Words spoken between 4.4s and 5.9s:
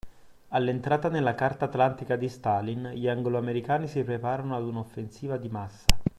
ad una offensiva di massa